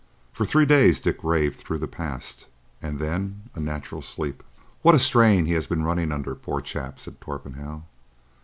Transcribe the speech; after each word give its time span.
For 0.33 0.47
three 0.47 0.65
days 0.65 0.99
Dick 0.99 1.23
raved 1.23 1.59
through 1.59 1.77
the 1.77 1.87
past, 1.87 2.47
and 2.81 2.97
then 2.97 3.51
a 3.53 3.59
natural 3.59 4.01
sleep. 4.01 4.41
"What 4.81 4.95
a 4.95 4.97
strain 4.97 5.45
he 5.45 5.53
has 5.53 5.67
been 5.67 5.83
running 5.83 6.11
under, 6.11 6.33
poor 6.33 6.59
chap!" 6.59 6.99
said 6.99 7.21
Torpenhow. 7.21 7.83